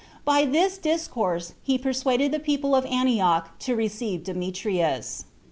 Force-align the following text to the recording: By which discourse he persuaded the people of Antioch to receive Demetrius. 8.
By 0.25 0.45
which 0.45 0.81
discourse 0.81 1.53
he 1.61 1.77
persuaded 1.77 2.31
the 2.31 2.39
people 2.39 2.73
of 2.75 2.87
Antioch 2.87 3.49
to 3.59 3.75
receive 3.75 4.23
Demetrius. 4.23 5.25
8. 5.27 5.31